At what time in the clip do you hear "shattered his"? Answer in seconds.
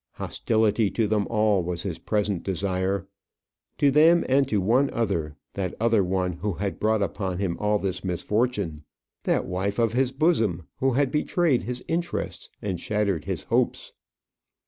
12.79-13.43